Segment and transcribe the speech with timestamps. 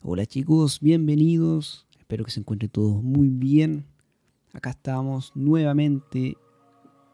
[0.00, 1.84] Hola chicos, bienvenidos.
[1.98, 3.84] Espero que se encuentren todos muy bien.
[4.52, 6.36] Acá estamos nuevamente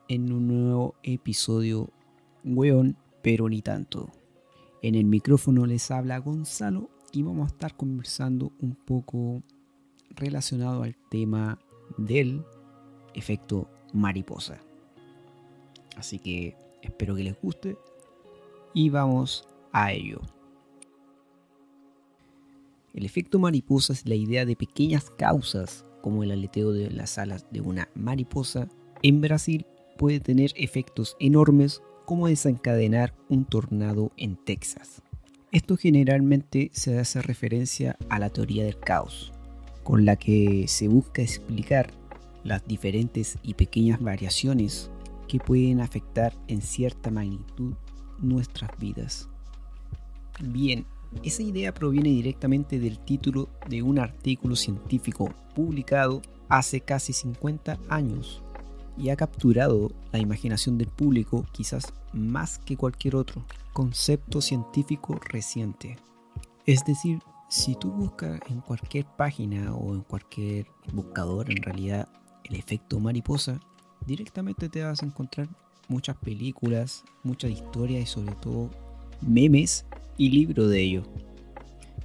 [0.06, 1.88] en un nuevo episodio,
[2.44, 4.10] weón, pero ni tanto.
[4.82, 9.42] En el micrófono les habla Gonzalo y vamos a estar conversando un poco
[10.10, 11.58] relacionado al tema
[11.96, 12.44] del
[13.14, 14.60] efecto mariposa.
[15.96, 17.78] Así que espero que les guste
[18.74, 20.20] y vamos a ello.
[22.94, 27.44] El efecto mariposa es la idea de pequeñas causas, como el aleteo de las alas
[27.50, 28.68] de una mariposa.
[29.02, 29.66] En Brasil
[29.98, 35.02] puede tener efectos enormes como desencadenar un tornado en Texas.
[35.50, 39.32] Esto generalmente se hace referencia a la teoría del caos,
[39.82, 41.90] con la que se busca explicar
[42.44, 44.88] las diferentes y pequeñas variaciones
[45.26, 47.74] que pueden afectar en cierta magnitud
[48.20, 49.28] nuestras vidas.
[50.40, 50.86] Bien,
[51.22, 58.42] esa idea proviene directamente del título de un artículo científico publicado hace casi 50 años
[58.96, 65.96] y ha capturado la imaginación del público quizás más que cualquier otro concepto científico reciente.
[66.66, 67.18] Es decir,
[67.48, 72.08] si tú buscas en cualquier página o en cualquier buscador en realidad
[72.44, 73.60] el efecto mariposa,
[74.06, 75.48] directamente te vas a encontrar
[75.88, 78.70] muchas películas, muchas historias y sobre todo
[79.20, 79.84] memes
[80.16, 81.02] y libros de ello.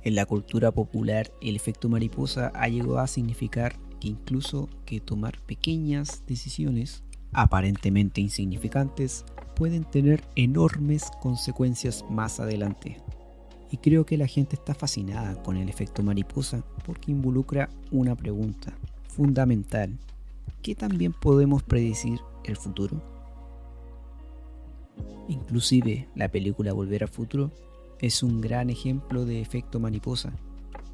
[0.03, 5.39] En la cultura popular, el efecto mariposa ha llegado a significar que incluso que tomar
[5.41, 12.97] pequeñas decisiones, aparentemente insignificantes, pueden tener enormes consecuencias más adelante.
[13.71, 18.73] Y creo que la gente está fascinada con el efecto mariposa porque involucra una pregunta
[19.09, 19.99] fundamental.
[20.61, 23.03] ¿Qué también podemos predecir el futuro?
[25.27, 27.51] Inclusive la película Volver al Futuro
[28.01, 30.33] es un gran ejemplo de efecto mariposa.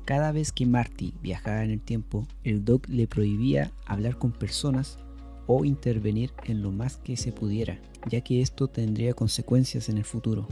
[0.05, 4.99] Cada vez que Marty viajaba en el tiempo, el Doc le prohibía hablar con personas
[5.47, 7.79] o intervenir en lo más que se pudiera,
[8.09, 10.47] ya que esto tendría consecuencias en el futuro.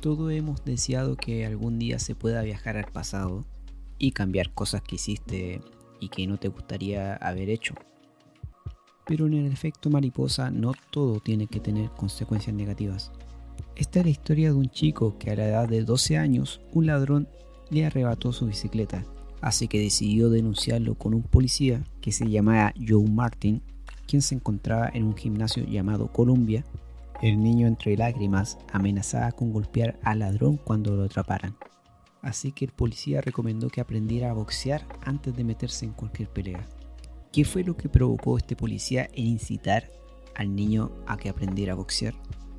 [0.00, 3.44] Todos hemos deseado que algún día se pueda viajar al pasado
[3.98, 5.60] y cambiar cosas que hiciste
[6.00, 7.74] y que no te gustaría haber hecho.
[9.06, 13.10] Pero en el efecto mariposa no todo tiene que tener consecuencias negativas.
[13.76, 16.86] Esta es la historia de un chico que a la edad de 12 años un
[16.86, 17.28] ladrón
[17.70, 19.04] le arrebató su bicicleta,
[19.40, 23.62] así que decidió denunciarlo con un policía que se llamaba Joe Martin,
[24.06, 26.64] quien se encontraba en un gimnasio llamado Columbia.
[27.22, 31.56] El niño entre lágrimas amenazaba con golpear al ladrón cuando lo atraparan.
[32.22, 36.66] Así que el policía recomendó que aprendiera a boxear antes de meterse en cualquier pelea.
[37.32, 39.90] ¿Qué fue lo que provocó este policía en incitar
[40.34, 42.14] al niño a que aprendiera a boxear?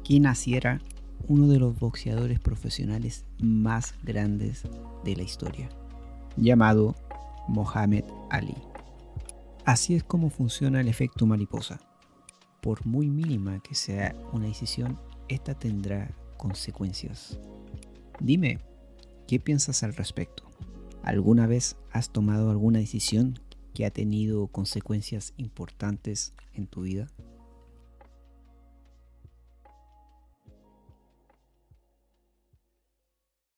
[0.09, 0.81] Que naciera
[1.27, 4.63] uno de los boxeadores profesionales más grandes
[5.05, 5.69] de la historia,
[6.35, 6.95] llamado
[7.47, 8.55] Mohamed Ali.
[9.65, 11.79] Así es como funciona el efecto mariposa.
[12.59, 17.39] Por muy mínima que sea una decisión, esta tendrá consecuencias.
[18.19, 18.57] Dime,
[19.27, 20.49] ¿qué piensas al respecto?
[21.03, 23.39] ¿Alguna vez has tomado alguna decisión
[23.75, 27.05] que ha tenido consecuencias importantes en tu vida?